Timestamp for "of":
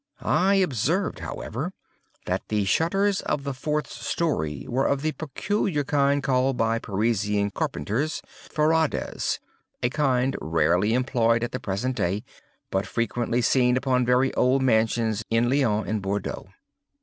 3.21-3.43, 4.87-5.03